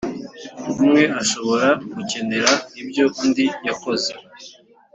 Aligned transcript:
umwe 0.73 1.03
ashobora 1.21 1.69
gukenera 1.95 2.51
ibyo 2.81 3.05
undi 3.23 3.45
yakoze 3.67 4.11